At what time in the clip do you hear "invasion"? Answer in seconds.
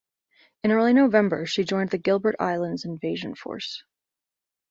2.85-3.35